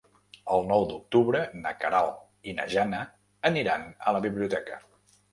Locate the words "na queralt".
1.65-2.49